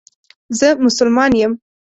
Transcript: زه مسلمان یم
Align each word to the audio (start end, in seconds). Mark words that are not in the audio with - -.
زه 0.57 0.67
مسلمان 0.85 1.31
یم 1.41 1.51